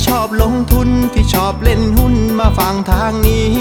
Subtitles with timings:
[0.00, 3.52] ที่ชอบลงทุนที่ชอบเล่นหุ้นมาฟังทางนี้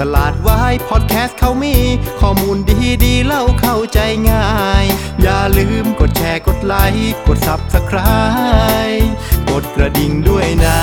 [0.00, 1.76] ตลาดวายพอดแคสต์เขามี
[2.20, 3.98] ข้อมูลดีดีเล่าเข้าใจ
[4.30, 4.48] ง่า
[4.82, 4.84] ย
[5.22, 9.06] อย่าลืมกดแชร์กดไลค์กด Subscribe
[9.50, 10.80] กดกระดิ่งด้วยนะ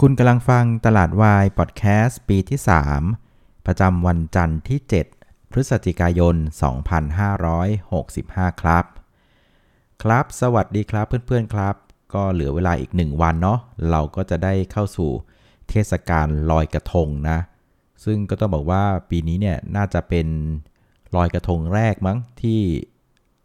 [0.00, 2.58] คุณกำลังฟังตลาดวายพอดแคสต์ปีที่
[3.12, 4.78] 3 ประจำวันจันทร์ที่
[5.16, 6.36] 7 พฤศจิกายน
[7.68, 8.84] 2565 ครับ
[10.02, 11.74] ครับ สวัสดีครับเพื่อนๆครับ
[12.14, 13.58] ก็เหลือเวลาอีก 1 วันเนาะ
[13.90, 15.10] เราก็จะได้เข้าสู่
[15.68, 17.38] เทศกาลลอยกระทงนะ
[18.04, 20.26] ซึ่งก็ต้องบอกว่าปีนี้เนี่ยน่าจะเป็น
[21.16, 22.60] ลอยกระทงแรกมั้งที่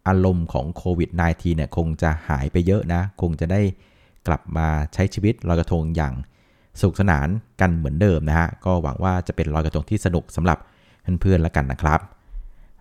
[0.07, 3.61] อารมณ์ของโควิด -19 เนี่ยคงจะหายไปเยอะนะ คงจะได้
[4.27, 6.13] กลับมาใช้ชีวิตลอยกระทงอย่าง
[6.79, 7.27] สนุกสนาน
[7.61, 10.57] กันเหมือนเดิมนะฮะ ก็หวังว่าจะเป็นลอยกระทงที่สนุกสำหรับ
[11.21, 11.99] เพื่อนๆแล้วกันนะครับ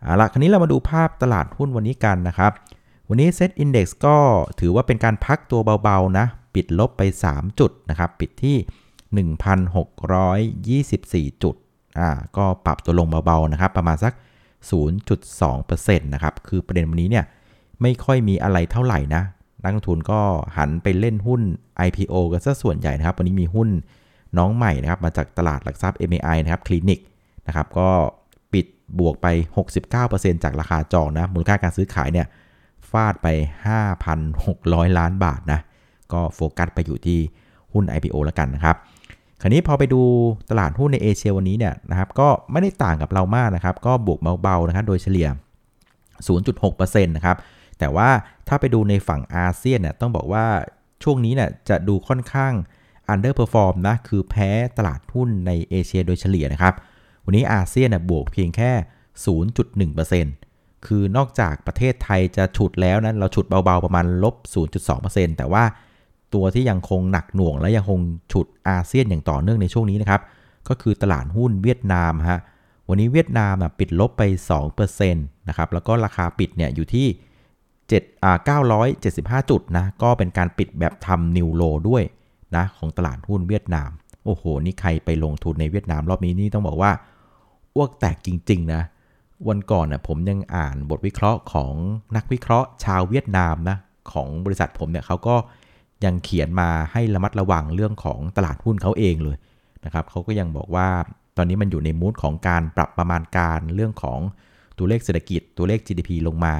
[0.02, 2.52] เอาละคราวนี้เรามาดูภาพตลาดหุ้นวันนี้กันนะครับ
[3.10, 4.16] วันนี้เซ็ตอินดี x ก็
[4.60, 8.56] ถือว่าเป็นการพักตัวเบาๆนะ ปิดลบไป 3 จุดนะครับ ปิดที่
[11.26, 11.54] 1,624 จุด
[11.98, 14.12] อ่า ก็ปรับตัวลงเบาๆนะครับ ประมาณสัก
[15.28, 17.24] 0.2%นะครับ คือประเด็นวันนี้เนี่ย
[17.82, 19.22] ไม่ค่อยมีอะไรเท่าไหร่นะ
[19.62, 20.20] นักลงทุนก็
[20.56, 21.40] หันไปเล่นหุ้น
[21.86, 23.68] IPO กันซะส่วนใหญ่นะครับ วันนี้มีหุ้น
[24.38, 27.00] น้องใหม่นะครับ มาจากตลาดหลักทรัพย์ MAI นะครับ คลินิก
[27.46, 27.88] นะครับ ก็
[28.52, 28.66] ปิด
[28.98, 29.26] บวกไป
[29.86, 32.26] 69%จากราคาจองนะ มูลค่าการซื้อขายเนี่ย
[32.90, 33.26] ฟาดไป
[34.14, 35.60] 5,600 ล้านบาทนะ
[36.12, 37.18] ก็โฟกัสไปอยู่ที่
[37.72, 38.76] หุ้น IPO แล้วกันนะครับ
[39.40, 40.02] คราวนี้พอไปดู
[40.50, 45.28] ตลาดหุ้นในเอเชียวันนี้เนี่ยนะครับก็ไม่ได้ต่างกับเรามากนะครับ ก็บวกเบาๆนะครับโดยเฉลี่ย
[46.36, 47.36] 0.6%นะครับ
[47.78, 48.08] แต่ว่า
[48.48, 50.46] ถ้าไปดูในฝั่งอาเซียนเนี่ยต้องบอกว่า
[51.02, 52.52] ช่วงนี้เนี่ยจะดูค่อนข้าง
[53.12, 56.74] underperform นะ คือแพ้ตลาดหุ้นในเอเชียโดยเฉลี่ยนะครับ
[57.24, 58.70] วันนี้อาเซียนน่ยบวกเพียงแค่
[59.24, 60.47] 0.1%
[60.86, 64.34] คือนอกจากประเทศไทยจะฉุดแล้วนะเราฉุดเบาๆประมาณลบ
[64.86, 65.64] 0.2%แต่ว่า
[66.34, 67.98] ตัวที่ยังคงหนักหน่วงและยังคง
[68.32, 70.20] ฉุดอาเซียนอย่างต่อเนื่องในช่วงนี้นะครับ
[70.68, 72.40] ก็คือตลาดหุ้นเวียดนามฮะ
[72.88, 74.22] วันนี้เวียดนามปิดลบไป
[74.66, 77.06] 2%นะครับแล้วก็ราคาปิดเนี่ยอยู่ที่
[77.64, 78.36] 7อ่า
[79.44, 82.02] 975 จุดนะก็เป็นการปิดแบบทำนิวโลด้วย
[82.56, 83.90] นะของตลาดหุ้นเวียดนาม
[84.24, 86.92] โอ้โห นี่ใครไปลงทุนในเวียดนามรอบนี้นี่ต้องบอกว่า
[87.74, 88.82] อ้วกแตกจริง ๆ นะ
[89.48, 91.74] วันก่อนนะผมยังอ่านบทวิเคราะห์ของ
[92.16, 93.76] นักวิเคราะห์ชาวเวียดนามนะ
[94.12, 95.36] ของบริษัทผมเนี่ยเขาก็
[96.04, 99.36] ยังเขียนมาให้ระมัดระวังเรื่องของตลาดหุ้นเขาเองเลย
[99.84, 100.88] นะครับเขาก็ยังบอกว่า
[101.36, 104.20] ตอนนี้มันอยู่ในมูดของการปรับประมาณการเรื่องของ
[104.78, 106.54] ตัวเลขเศรษฐกิจตัวเลข GDP ลงมา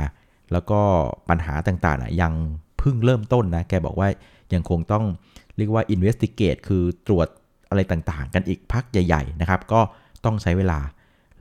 [0.52, 0.80] แล้วก็
[1.28, 2.32] ปัญหาต่างๆนะยัง
[2.78, 4.08] เพิ่งเริ่มต้นนะแกบอกว่า
[4.54, 5.04] ยังคงต้อง
[5.56, 7.28] เรียกว่า investigate คือตรวจ
[7.70, 9.80] อะไรต่างๆ กันอีกพักใหญ่ ๆ นะครับ ก็
[10.24, 10.78] ต้องใช้เวลา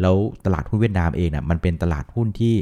[0.01, 0.15] แล้ว
[0.45, 2.55] ตลาดหุ้นเวียดนามเองนะมันเป็นตลาดหุ้นที่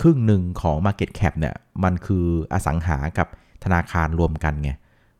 [0.00, 1.54] ครึ่งหนึ่งของ Market Cap เนี่ย
[1.84, 3.28] มันคืออสังหากับ
[3.64, 4.70] ธนาคารรวมกันไง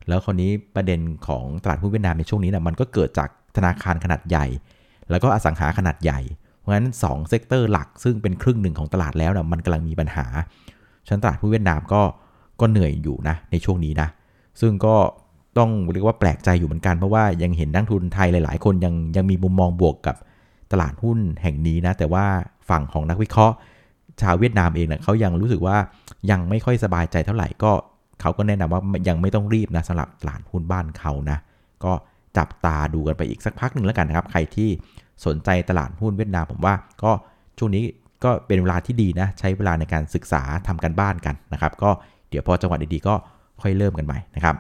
[0.09, 4.47] แล้วคราวนี้ประเด็นของตลาดหุ้นเวียดนามในช่วงนี้นะมันก็เกิดจากธนาคารขนาดใหญ่
[5.11, 6.21] แล้วก็อสังหาขนาดใหญ่
[6.59, 10.27] เพราะฉะนั้น2 sector หลักซึ่งเป็นครึ่งหนึ่งของตลาดแล้วนะมันกำลังมีปัญหา
[11.09, 12.03] ฉะนั้นตลาดหุ้นเวียดนามก็
[12.61, 14.09] ก็เหนื่อยอยู่นะในช่วงนี้นะ
[14.61, 14.95] ซึ่งก็
[15.59, 20.17] ต้องเรียกว่าแปลกใจอยู่เหมือนกันเพราะว่ายังเห็นนักลงทุนไทยหลาย ๆ คนยังยังมีมุมมองบวกกับ
[20.73, 22.25] ตลาดหุ้นแห่งนี้นะ แต่ว่า
[22.71, 23.57] ฝั่งของนักวิเคราะห์
[24.23, 25.77] ชาวเวียดนามเองเนี่ยเขายังรู้สึกว่า
[26.31, 27.73] ยังไม่ค่อยสบายใจเท่าไหร่ก็
[28.21, 31.39] เขาก็แนะนำว่ายังไม่ต้องรีบนะสำหรับตลาดหุ้นบ้านเขานะ
[31.85, 31.93] ก็
[32.37, 34.69] จับตาดูกันไปอีกสักพักหนึ่งแล้วกันนะครับ ใครที่
[35.27, 37.13] สนใจตลาดหุ้นเวียดนามผมว่าก็
[37.59, 37.85] ช่วงนี้
[38.25, 41.91] ก็เป็นเวลาที่ดีนะ ใช้เวลาในการศึกษาทำกันบ้านกันนะครับ ก็
[42.31, 43.15] เดี๋ยวพอจังหวะดีๆก็
[43.63, 44.57] ค่อยเริ่มกันใหม่นะครับ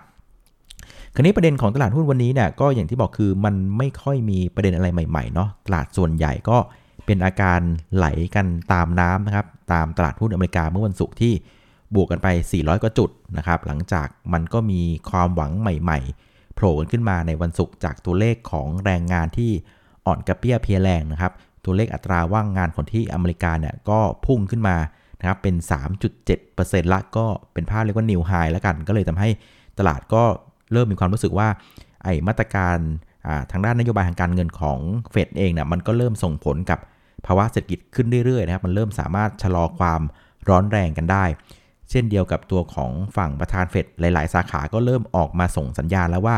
[1.14, 6.58] คราวนี้ประเด็นของตลาดหุ้นวันนี้เนี่ยก็อย่างที่บอกคือมันไม่ค่อยมีประเด็นอะไรใหม่ๆเนาะตลาดส่วนใหญ่ก็
[7.06, 7.60] เป็นอาการ
[7.96, 11.32] ไหลกันตามน้ำนะครับตามตลาดหุ้นอเมริกาเมื่อวันศุกร์ที่
[11.94, 19.50] บวกกันไป 400 กว่าจุดนะครับหลังจากมันก็มีความหวังใหม่ๆโผล่กันขึ้นมาในวันศุกร์จากตัวเลขของแรงงานที่
[20.06, 21.32] อ่อนกระเปี้ยเพียแรงนะครับ
[21.64, 24.76] ตัวเลขอัตราว่างงานคนที่อเมริกาเนี่ยก็พุ่งขึ้นมา
[25.20, 25.54] นะครับเป็น
[26.24, 29.28] 3.7%ละก็เป็นภาพเรียกว่านิวไฮแล้วกัน ก็เลยทำให้
[29.78, 30.24] ตลาดก็
[30.72, 31.48] เริ่มมีความรู้สึกว่า
[32.04, 32.78] ไอ้มาตรการ
[33.50, 34.78] ทางด้านนโยบายทางการเงินของ
[35.10, 36.78] เฟดเองเนี่ยมันก็เริ่มส่งผลกับ
[37.26, 40.00] ภาวะเศรษฐกิจขึ้นเรื่อยๆนะครับมันเริ่มสามารถชะลอความ
[40.48, 41.24] ร้อนแรงกันได้
[41.90, 46.36] เช่นเดียวกับตัวของฝั่งประธานเฟดหลาย ๆ สาขาก็เริ่มออกมาส่งสัญญาณแล้วว่า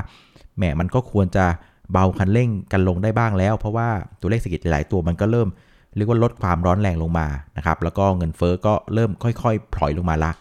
[0.57, 1.45] แหมมันก็ควรจะ
[1.93, 3.89] เบาคันเร่งกันลงได้บ้างแล้ว เพราะว่า
[4.21, 5.49] ตัวเลขเศรษฐกิจหลายตัวมันก็เริ่ม
[5.97, 7.27] เรียกว่าลดความร้อนแรงลงมา
[7.57, 10.33] นะครับแล้วก็เงินเฟอ้อก็เริ่มค่อยๆพลอยลงมาละ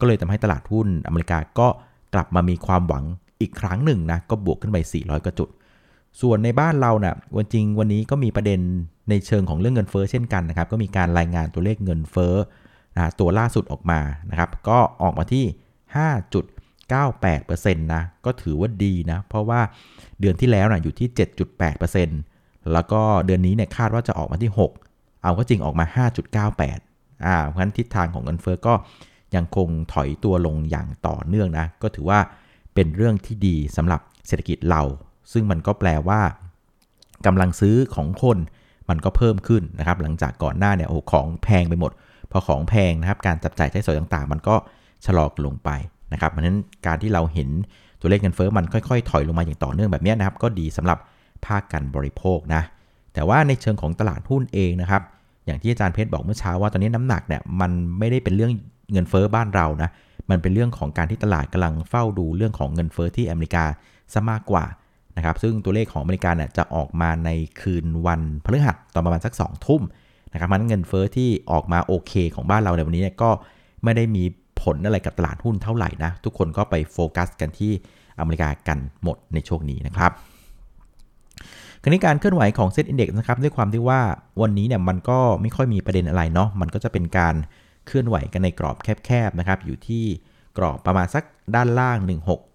[0.00, 1.68] ก็เลยทำให้ตลาดหุ้นอเมริกาก็
[2.14, 3.04] กลับมามีความหวัง
[3.40, 5.48] อีกครั้งหนึ่งนะก็บวกขึ้นไป 400กว่าจุด
[6.20, 8.60] ส่วนในบ้านเรานะ่ะวันจริงวันนี้ก็มีประเด็น
[9.10, 12.34] ในเชิงของเรื่องเงินเฟอ้อเช่นกันนะครับก็มีการรายงานตัวเลขเงินเฟอ้อ
[12.96, 14.00] นะตัวล่าสุดออกมา
[14.30, 15.44] นะครับก็ออกมาที่
[16.54, 19.60] 5.98%นะก็ถือว่าดีนะเพราะว่า
[20.20, 21.08] เดือนที่แล้วนะอยู่ที่
[21.90, 24.52] 7.8%แล้วก็เดือนนี้เนี่ยคาดว่าจะออกมาที่
[24.86, 26.06] 6 เอาก็จริงออกมา
[26.54, 28.74] 5.98อ่าเพราะฉะนั้นทิศทางของเงินเฟอ้อก็
[29.34, 32.20] ยังคงถอยตัวลงอย่างต่อเนื่องนะ ก็ถือว่า
[32.74, 34.82] เป็นเรื่องที่ดีสำหรับเศรษฐกิจเรา
[35.32, 36.20] ซึ่งมันก็แปลว่า
[37.26, 38.38] กำลังซื้อของคน
[38.88, 41.92] มันก็เพิ่มขึ้นนะครับ หลังจากก่อนหน้าเนี่ยโอ้ของแพงไปหมด
[42.30, 44.54] พอของแพงนะครับ การจับจ่ายใช้สอยต่างๆ มันก็
[45.06, 45.70] ชะลอลงไป
[46.12, 47.48] นะครับเพราะฉะนั้นการที่เราเห็น
[48.00, 50.98] ตัวเลขเงินเฟ้อมันค่อยๆ ถอยลงมาอย่างต่อเนื่องแบบนี้นะครับ ก็ดีสำหรับ
[51.46, 52.62] ภาคการบริโภคนะ
[53.14, 55.02] แต่ว่าในเชิงของตลาดหุ้นเองนะครับ
[55.46, 58.52] อย่างที่อาจารย์เพชรบอกเมื่อเช้าว่าตอนนี้น้ำหนักเนี่ยมันไม่ได้เป็นเรื่อง
[58.92, 59.90] เงินเฟ้อบ้านเรานะ
[60.30, 63.64] มันเป็นเรื่องของการที่ตลาดกำลังเฝ้าดูเรื่องของเงินเฟ้อที่อเมริกา
[64.12, 64.64] ซะมากกว่า
[65.16, 67.30] นะครับ ซึ่งตัวเลขของอเมริกาเนี่ยจะออกมาใน
[67.60, 69.82] คืนวันพฤหัสตอนประมาณสัก 2 ทุ่ม
[70.32, 73.30] นะครับมันเงินเฟ้อที่ออกมาโอเคของบ้านเราในวันนี้ก็
[73.84, 74.24] ไม่ได้มี
[74.62, 77.72] ผลอะไรกับตลาดหุ้นเท่าไหร่นะ ทุกคนก็ไปโฟกัสกันที่
[78.18, 80.12] อเมริกากันหมดในช่วงนี้นะครับ
[81.82, 84.00] คราวนี้การเคลื่อนไหวของเซ็ตอินเดี x นะครับด้วยความที่ว่า
[84.42, 90.04] วันนี้เนี่ยมันก็ไม่ค่อยมีประเด็นอะไรเนาะมันก็จะเป็นการเเคลื่อนไหวกันในกรอบแคบๆนะครับอยู่ที่
[90.58, 91.24] กรอบประมาณสัก
[91.54, 91.98] ด้านล่าง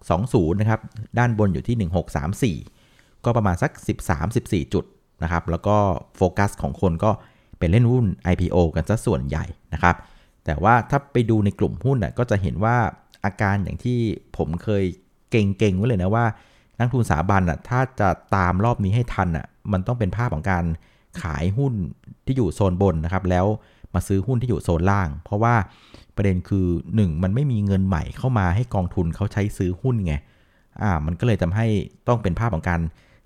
[0.02, 0.80] 1620นะครับ
[1.18, 3.70] ด้านบนอยู่ที่ 1634 ก็ประมาณสัก
[4.22, 4.84] 13-14 จุด
[5.22, 5.76] นะครับแล้วก็
[6.16, 7.10] โฟกัสของคนก็
[7.58, 9.96] เป็นเล่นหุ้น IPO กันซะส่วนใหญ่นะครับ
[10.44, 12.76] แต่ว่าถ้าไปดูในกลุ่มหุ้นน่ะก็จะเห็นว่า
[13.24, 13.98] อาการอย่างที่
[14.36, 14.84] ผมเคย
[15.30, 16.24] เก่งๆไว้เลยนะว่า
[16.78, 20.64] นักทุนสถาบันอะถ้าจะตามรอบนี้ให้ทันอะมันต้องเป็นภาพของการ
[21.22, 21.74] ขายหุ้น
[22.26, 23.46] ที่อยู่โซนบนนะครับแล้ว
[23.96, 25.54] มาซื้อหุ้นที่อยู่โซนล่าง เพราะว่า
[26.16, 26.66] ประเด็นคือ
[26.96, 30.14] 1 มันไม่มีเงินใหม่เข้ามาให้กองทุนเขาใช้ซื้อหุ้นไง
[30.82, 31.66] อ่ามันก็เลยทำให้
[32.08, 32.80] ต้องเป็นภาพของการ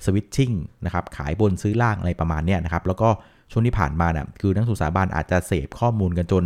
[0.04, 0.50] สวิตชิ่ง
[0.84, 3.08] นะครับขายบนซื้อล่างอะไรประมาณนี้นะครับแล้วก็
[3.50, 6.44] ช่วงที่ผ่านมาเนี่ยคือนักสุสาบานอาจจะเสพข้อมูลกันจน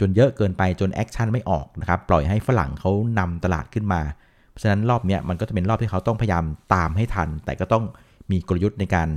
[0.00, 4.00] จนเยอะเกินไปจน action ไม่ออกนะครับปล่อยให้ฝรั่งเขานำตลาดขึ้นมา
[4.50, 6.44] เพราะฉะนั้นรอบเนี้ยมันก็จะเป็นรอบที่เขาต้องพยายาม
[6.74, 7.84] ตามให้ทัน แต่ก็ต้อง
[8.30, 9.08] มีกลยุทธ์ในการ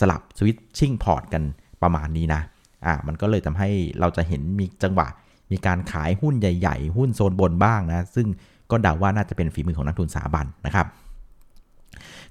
[0.00, 1.42] สลับ switching พอร์ตกัน
[1.82, 2.40] ประมาณนี้นะ
[2.86, 3.68] อ่ามันก็เลยทำให้
[4.00, 5.06] เราจะเห็นมีจังหวะ
[5.52, 8.26] มีการขายหุ้นใหญ่ ๆ หุ้นโซนบนบ้างนะ ซึ่ง
[8.70, 10.86] ก็เดาว่าน่าจะเป็นฝีมือของนักลงทุนสถาบันนะครับ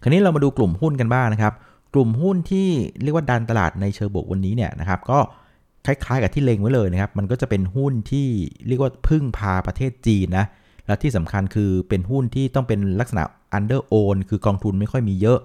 [0.01, 1.53] คราวนี้เรามาดูกลุ่มหุ้นกันบ้างนะครับ
[1.93, 2.67] กลุ่มหุ้นที่
[3.03, 5.19] เรียกว่าดันตลาดในเชิงบวกวันนี้เนี่ยนะครับ ก็
[5.85, 8.27] คล้ายๆกับที่เลงไว้เลยนะครับ มันก็จะเป็นหุ้นที่
[8.67, 10.45] เรียกว่าพึ่งพาประเทศจีนนะ
[10.87, 13.23] และที่สำคัญคือเป็นหุ้นที่ต้องเป็นลักษณะ
[13.57, 15.39] under own คือกองทุนไม่ค่อยมีเยอะ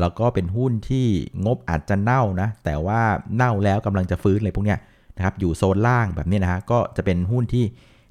[0.00, 1.06] แล้วก็เป็นหุ้นที่
[1.44, 3.00] งบอาจจะเน่านะ แต่ว่า
[3.36, 4.78] เน่าแล้วกำลังจะฟื้นอะไรพวกเนี้ย
[5.16, 7.64] นะครับ อยู่โซนล่างแบบนี้นะฮะ ก็จะเป็นหุ้นที่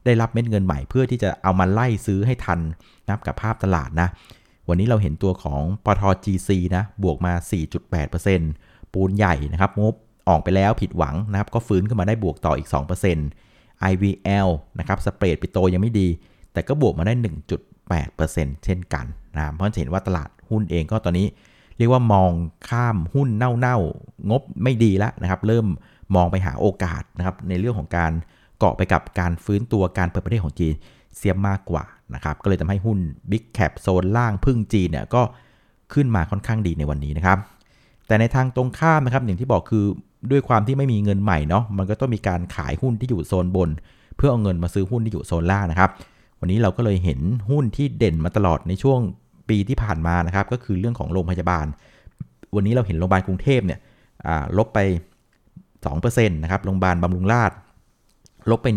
[0.06, 2.60] ได้รับเม็ดเงินใหม่เพื่อที่จะเอามาไล่ซื้อให้ทัน
[3.10, 4.08] นับกับภาพตลาดนะ
[4.70, 7.34] วันนี้เราเห็นตัวของปท GC นะ บวกมา
[8.14, 9.96] 4.8%ปูนใหญ่นะครับงบ
[10.30, 12.70] ออกไปแล้วผิดหวังนะครับ ก็ฟื้นขึ้นมาได้บวกต่ออีก
[13.30, 14.50] 2% IVL
[14.80, 16.08] นะครับ สเปรดปิโตยังไม่ดี
[16.54, 17.14] แต่ก็บวกมาได้
[17.90, 19.06] 1.8%เช่นกัน
[19.36, 21.28] นะ เพราะจะเห็นว่าตลาดหุ้นเองก็ตอนนี้
[21.82, 22.32] เรียกว่ามอง
[22.70, 25.66] ข้ามหุ้นเน่าๆ งบไม่ดีแล้วนะครับ เริ่ม
[26.16, 28.12] มองไปหาโอกาสนะครับในเรื่องของการ
[28.60, 30.74] เกาะไปกับการฟื้นตัวการเปิดประเทศของจีน
[31.18, 31.84] เสียมากกว่า
[32.16, 33.00] นะครับ ก็เลยทำให้หุ้น
[33.32, 35.22] Big Cap โซนล่างพึ่งจีนเนี่ยก็
[35.94, 37.38] ขึ้นมาค่อนข้างดีในวันนี้นะครับ
[38.08, 39.86] แต่ในทางตรงข้ามนะครับอย่างที่บอกคือ
[40.32, 43.70] ด้วยความที่ไม่มีเงินใหม่เนาะมันก็ต้องมีการขายหุ้นที่อยู่โซนบน
[44.16, 45.90] เพื่อเอาเงินมาซื้อหุ้นที่อยู่โซนล่างนะครับ
[46.40, 47.20] วันนี้เราก็เลยเห็น
[47.50, 49.00] หุ้นที่เด่นมาตลอดในช่วง
[49.52, 51.66] ปีที่ผ่านมานะครับก็คือเรื่องของโรงพยาบาล
[52.56, 53.80] วันนี้เราเห็นโรงพยาบาลกรุงเทพเนี่ย
[54.58, 54.80] ลบไป
[55.76, 57.58] 2%นะครับโรงพยาบาลบำรุงราษฎร์
[58.50, 58.68] ลบไป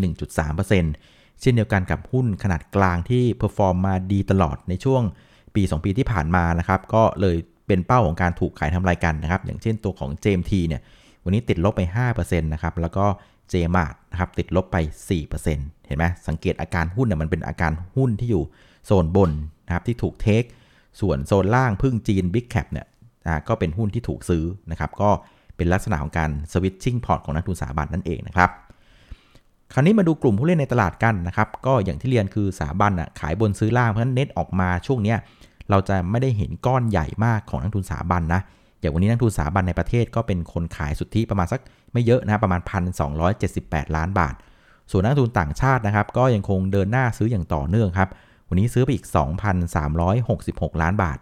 [0.46, 5.02] 1.3%เช่นเดียวกันกับหุ้นขนาดกลางที่ perform มาดีตลอดในช่วง
[5.54, 10.80] ปี 2 ปีที่ผ่านมานะครับก็เลยเป็นเป้าของการถูกขายทำกำไรกันนะครับ อย่างเช่นตัวของ JMT เนี่ย
[11.24, 11.82] วันนี้ติดลบไป
[12.14, 13.06] 5%นะครับแล้วก็
[13.52, 14.76] JMart นะครับติดลบไป
[15.32, 18.42] 4%เห็นไหมสังเกตอาการหุ้นเนี่ยมันเป็นอาการหุ้นที่อยู่
[18.86, 19.30] โซนบน
[19.66, 20.42] นะครับที่ถูกเทค
[21.00, 22.86] ส่วนโซนล่างพึ่งจีน Big Cap เนี่ย
[23.48, 25.10] ก็เป็นหุ้นที่ถูกซื้อนะครับก็
[25.56, 28.50] เป็นลักษณะของการสวิตชิ่งพอร์ตของนักทุนสถาบันนั่นเองนะครับ
[29.72, 35.14] คราวนี้มาดูกลุ่มผู้เล่นในตลาดกันนะครับ ก็อย่างที่เรียนคือสถาบันอะขายบนซื้อล่างเพราะฉะนั้นเน็ตออกมาช่วงนี้
[35.70, 38.40] เราจะไม่ได้เห็นก้อนใหญ่มากของนักทุนสถาบันนะ
[38.80, 41.60] อย่างวันนี้นักทุนสถาบันในประเทศก็เป็นคนขายสุทธิประมาณสัก
[41.92, 42.60] ไม่เยอะนะประมาณ
[43.28, 44.34] 1,278 ล้านบาท
[44.90, 48.08] ส่วนนักทุนต่างชาตินะครับ ก็ยังคงเดินหน้าซื้ออย่างต่อเนื่องครับ
[48.48, 49.06] วันนี้ซื้อไปอีก
[49.74, 51.18] 2,366 ล้านบาท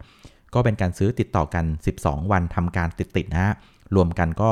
[0.53, 1.65] ก็เป็นการซื้อติดต่อกัน
[1.99, 3.53] 12 วันทำการติดๆนะฮะ
[3.95, 4.51] รวมกันก็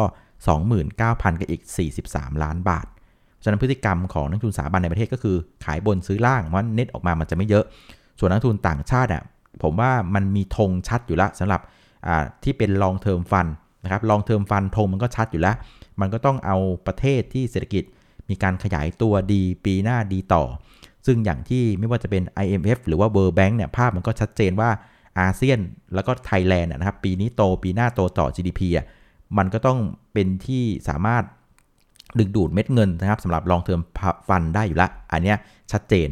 [0.70, 1.62] 29,000 กับอีก
[2.04, 2.86] 43 ล้านบาท
[3.44, 7.66] ฉะนั้นพฤติกรรมของนักทุนสถาบันในประเทศก็คือขายบนซื้อล่างเพราะเน็ตออกมามันจะไม่เยอะ
[8.20, 9.24] ส่วนนักทุนต่างชาติอะ
[9.64, 11.62] ผมว่ามันมีธงชัดอยู่แล้วสำหรับ
[12.44, 13.52] ที่เป็น long term fund
[13.84, 15.56] นะครับ long term fund ธงมันก็ชัดอยู่แล้ว
[16.02, 17.84] มันก็ต้องเอาประเทศที่เศรษฐกิจ
[18.30, 20.44] มีการขยายตัวดีปีหน้าดีต่อ
[21.06, 24.70] ซึ่งอย่างที่ไม่ว่าจะเป็น IMF หรือว่า World Bank เนี่ยภาพมันก็ชัดเจนว่า
[25.20, 25.60] อาเซียน
[25.96, 28.86] แล้วก็ไทยแลนด์นะครับปีนี้โตปีหน้าโตต่อ GDP อะ
[29.38, 29.80] มันก็ต้อง
[30.14, 31.24] เป็นที่สามารถ
[32.20, 33.82] ดึงดูดเม็ดเงินนะครับสำหรับ long term
[34.28, 35.38] fund ได้อยู่ละ อันเนี้ย
[35.72, 36.10] ชัดเจน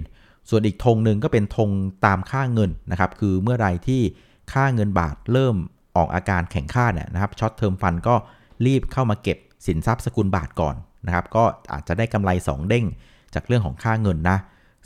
[0.49, 1.69] ส่วนอีกธงหนึ่งก็เป็นธง
[2.05, 4.01] ตามค่าเงินนะครับ คือเมื่อไรที่
[4.53, 5.55] ค่าเงินบาทเริ่ม
[5.95, 8.15] ออกอาการแข็งค่าเนี่ยนะครับ short term fund ก็
[8.65, 11.43] รีบเข้ามาเก็บสินทรัพย์สกุลบาทก่อนนะครับ ก็
[11.73, 12.85] อาจจะได้กำไร 2 เด้ง
[13.33, 14.37] จากเรื่องของค่าเงินนะ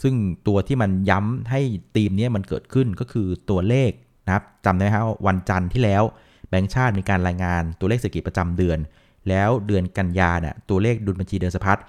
[0.03, 0.15] ซึ่ง
[0.47, 1.61] ตัวที่มันย้ำให้
[1.95, 3.91] ธีมนี้มันเกิดขึ้นก็คือตัวเลข
[4.25, 6.03] นะครับจำได้ไหมครับวันจันทร์ที่แล้ว
[6.49, 8.79] แบงก์ชาติมีการรายงานตัวเลขเศรษฐกิจประจำเดือน
[9.29, 11.79] แล้วเดือนกันยาเนี่ยตัวเลขดุลบัญชีเดินสะพัด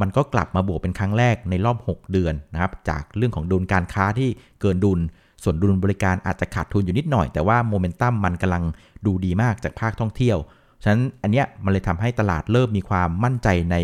[0.00, 4.28] มันก็กลับมาบวกเป็นครั้งแรกในรอบ 6 เดือนนะครับจากเรื่องของดุลการค้าที่
[4.60, 5.00] เกินดุล
[5.42, 8.64] ส่วนดุลบริการอาจจะขาดทุนอยู่นิดหน่อย แต่ว่าโมเมนตัมมันกำลัง
[9.06, 10.38] ดูดีมากจากภาคท่องเที่ยว
[10.82, 13.76] ฉะนั้นอันเนี้ยมันเลยทำให้ตลาดเริ่มมีความมั่นใจใน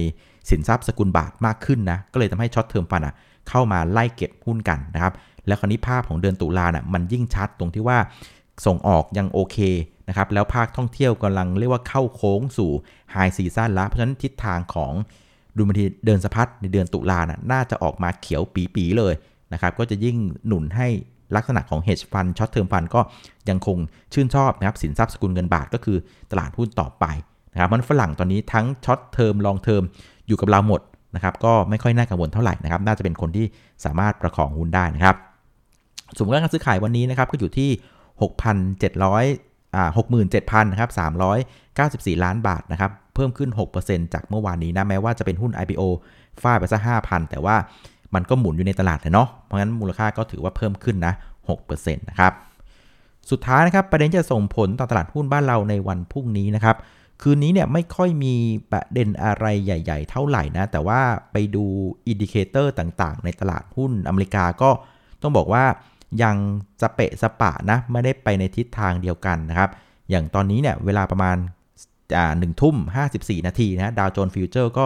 [0.51, 3.15] สินทรัพย์สกุลบาทมากขึ้นนะก็เลยทำให้ short term fund อะ
[3.49, 5.13] เข้ามาไล่เก็บหุ้นกันนะครับ
[5.47, 7.99] แล้วคราวนี้ภาพของเดือนตุลาเนี่ยมันยิ่งชัดตรงที่ว่า
[8.67, 9.59] ส่งออกยังโอเค
[10.09, 12.71] นะครับแล้วภาคท่องเที่ยวกำลังเรียกว่าเข้าโค้งสู่
[13.13, 14.93] high season แล้วเพราะฉะนั้นทิศทางของ
[15.57, 18.43] ดุลบัญชีเดินสะพัดในเดือนตุลานะ่ะน่าจะออกมาเขียว
[18.75, 19.15] ปี๋เลย
[19.53, 20.89] นะครับก็จะยิ่งหนุนให้
[21.35, 23.01] ลักษณะของ hedge fund short term fund ก็
[23.49, 23.79] ยังคง
[24.13, 25.99] ชื่นชอบนะครับสินทรัพย์สกุลเงินบาทก็คือ
[26.31, 27.05] ตลาดหุ้นต่อไป
[27.53, 29.83] นะครับงั้นฝรั่งตอนนี้ทั้ง short term long term
[30.27, 30.81] อยู่กับเราหมด
[31.17, 33.47] นะครับก็ไม่ค่อยน่ากังวลเท่าไหร่นะครับน่าจะเป็นคนที่
[33.85, 35.17] สามารถประคองหุ้นได้นะครับ
[36.17, 37.71] สมมติการซื้อขายวันนี้นะครับก็อยู่ที่
[38.73, 39.91] 6,700อ่า
[40.31, 40.91] 67,000นะครับ
[42.17, 43.51] 394 ล้านบาทนะครับเพิ่มขึ้น
[43.83, 45.83] 6%จากเมื่อวานนี้นะแม้ว่าจะเป็นหุ้น IPO
[46.43, 47.57] ฟาดไปซะ5,000 แต่ว่า
[48.15, 51.15] มันก็หมุนอยู่ในตลาดเนาะเพราะงั้นมูลค่าก็ถือว่าเพิ่มขึ้นนะ
[51.57, 52.33] 6%นะครับ
[53.31, 56.77] สุดท้ายนะครับประเด็นจะส่งผลต่อตลาดหุ้นบ้านเราในวันพรุ่งนี้นะครับ
[57.23, 58.35] คืนนี้เนี่ยไม่ค่อยมี
[58.73, 61.01] ประเด็นอะไรใหญ่ ๆ เท่าไหร่นะ แต่ว่า
[61.33, 61.65] ไปดู
[62.09, 64.71] indicator ต่างๆ ในตลาดหุ้นอเมริกาก็
[65.23, 65.65] ต้องบอกว่า
[66.23, 66.37] ยัง
[66.81, 69.71] จะเปะสปะนะ ไม่ได้ไปในทิศทางเดียวกันนะครับ
[70.11, 71.37] อย่างตอนนี้เนี่ยเวลาประมาณ
[72.39, 72.77] หนึ่งทุ่ม
[73.11, 74.85] 54 นาทีนะดาวโจนส์ฟิวเจอร์ก็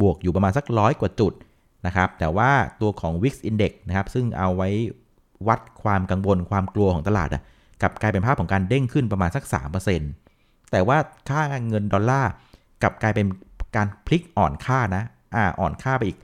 [0.00, 1.32] บวกอยู่ประมาณสักร้อยกว่าจุด
[1.86, 2.50] นะครับ แต่ว่า
[2.80, 4.68] ตัวของ VIX Index นะครับ ซึ่งเอาไว้
[5.48, 7.42] วัดความกังวลความกลัวของตลาดอะ
[7.82, 9.44] กลับกลายเป็นภาพของการเด้งขึ้นประมาณสัก
[9.84, 10.23] 3%
[10.74, 12.30] แต่ว่าค่าเงินดอลลาร์
[12.82, 13.26] กลับกลายเป็น
[13.76, 15.02] การพลิกอ่อนค่านะ
[15.34, 16.18] อ่าอ่อนค่าไปอีก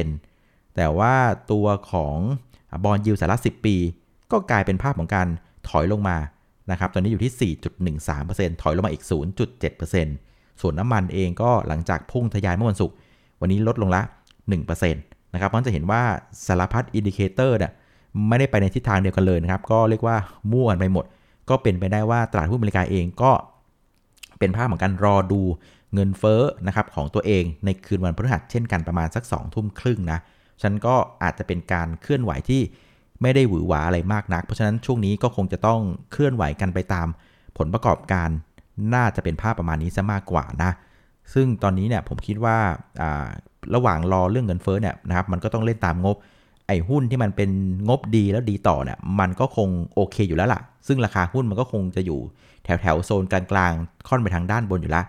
[0.00, 1.14] 0.3%แต่ว่า
[1.52, 2.16] ตัวของ
[2.84, 3.76] bond yield สหรัฐ 10 ปี
[4.32, 5.28] ก็กลายเป็นภาพของการ
[5.68, 6.16] ถอยลงมา
[6.70, 7.54] นะครับตอนนี้อยู่ที่
[7.98, 9.04] 4.13%ถอยลงมาอีก
[9.62, 12.94] 0.7%ส่วนน้ำมันเองก็หลังจากพุ่งทะยานเมื่อวันศุกร์
[13.40, 14.02] วันนี้ลดลงละ
[14.48, 16.02] 1%นะครับเพราะจะเห็นว่า
[16.46, 17.72] สารพัด indicator เนี่ย
[18.28, 20.16] ไม่ได้ไปในทิศทางเดียวกันเลยนะครับ ก็เรียกว่า
[20.52, 21.04] มั่วไปหมด
[21.50, 23.32] ก็เป็นไปได้ว่าตลาดหุ้นอเมริกาเองก็
[24.38, 25.40] เป็นภาพของการรอดู
[25.94, 30.18] เงินเฟ้อนะครับของตัวเองในคืนวันพฤหัสเช่นกันประมาณสักสองทุ่มครึ่งนะ
[30.62, 32.62] ฉันก็อาจจะเป็นการเคลื่อนไหวที่
[33.22, 35.80] ไม่ได้หวือหวาอะไรมากนัก เพราะฉะนั้นช่วงนี้ก็คงจะต้อง
[36.12, 37.06] เคลื่อนไหวกันไปตาม
[37.58, 38.28] ผลประกอบการ
[38.94, 40.70] น่าจะเป็นภาพประมาณนี้ซะมากกว่านะ
[41.34, 42.56] ซึ่งตอนนี้เนี่ยผมคิดว่า
[43.74, 46.16] ระหว่างรอเรื่องเงินเฟ้อเนี่ยนะครับมันก็ต้องเล่นตามงบ
[46.66, 47.50] ไอ้หุ้นที่มันเป็น
[47.88, 52.20] งบดีแล้วดีต่อเนี่ยมันก็คงโอเคอยู่แล้วล่ะ ซึ่งราคาหุ้นมันก็คงจะอยู่
[52.64, 55.04] แถวแถวโซนกลางๆค่อนไปทางด้านบนอยู่แล้ว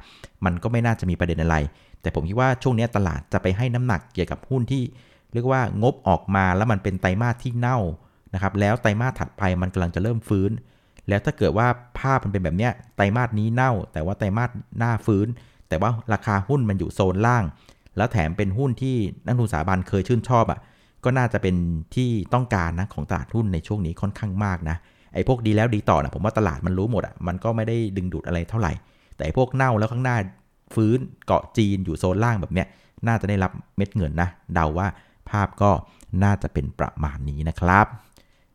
[0.46, 1.56] มันก็ไม่น่าจะมีประเด็นอะไร
[2.02, 4.84] แต่ผมคิดว่าช่วงนี้ตลาดจะไปให้น้ำหนักเกี่ยวกับหุ้นที่
[5.34, 7.78] เรียกว่างบออกมาแล้วมันเป็นไตรมาสที่เน่า
[8.34, 10.52] นะครับแล้วไตรมาสถัดไปมันกำลังจะเริ่มฟื้น
[11.08, 11.68] แล้วถ้าเกิดว่า
[12.00, 15.28] ภาพมันเป็นแบบเนี้ยไตรมาสนี้เน่า แต่ว่าไตรมาสหน้าฟื้น
[15.70, 17.44] แต่ว่าราคาหุ้นมันอยู่โซนล่าง
[17.98, 20.60] แล้วแถมเป็นหุ้นที่นักทุนสถาบันเคยชื่นชอบอะ่ะ
[21.04, 21.56] ก็น่าจะเป็น
[21.96, 24.78] ที่ต้องการนะของตลาดหุ้นในช่วงนี้ค่อนข้างมากนะ
[25.14, 28.72] ไอ้พวกดีแล้วดีต่อนะผมว่าตลาดมันรู้หมดอะ่ะมันก็ไม่ได้ดึงดูดอะไรเท่าไหร่
[29.18, 30.18] แต่พวกเน่าแล้วข้างหน้า
[30.76, 32.68] ฟื้นเกาะจีนอยู่โซนล่างแบบเนี้ย
[33.08, 34.88] น่าจะได้รับเม็ดเงินนะ เดาว่า
[35.30, 35.72] ภาพก็
[36.24, 37.86] น่าจะเป็นประมาณนี้นะครับ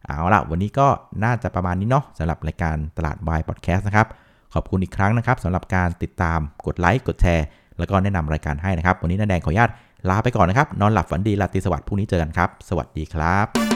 [0.06, 0.88] เอาละวันนี้ก็
[1.24, 4.06] น่าจะประมาณนี้เนาะสำหรับรายการตลาดวายพอดแคสต์นะครับ
[4.54, 7.46] ขอบคุณอีกครั้งนะครับสำหรับการติดตามกดไลค์กดแชร์
[7.78, 9.70] แล้วก็แนะนำรายการให้นะครับ วันนี้น้าแดงขออนุญาต
[10.08, 13.75] ลาไปก่อนนะครับ นอนหลับฝันดีลาตีสวัสดิ์พรุ่งนี้เจอกันครับ สวัสดีครับ